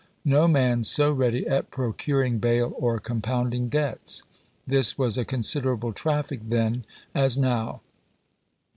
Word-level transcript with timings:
No 0.25 0.47
man 0.47 0.83
so 0.83 1.11
ready 1.11 1.45
at 1.45 1.69
procuring 1.69 2.39
bail 2.39 2.73
or 2.79 2.99
compounding 2.99 3.69
debts. 3.69 4.23
This 4.65 4.97
was 4.97 5.15
a 5.15 5.23
considerable 5.25 5.93
traffic 5.93 6.39
then, 6.47 6.85
as 7.13 7.37
now. 7.37 7.81